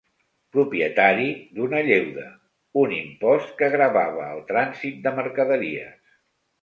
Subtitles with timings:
[0.55, 1.27] Propietari
[1.57, 2.25] d'una lleuda,
[2.85, 6.01] un impost que gravava el trànsit de mercaderies.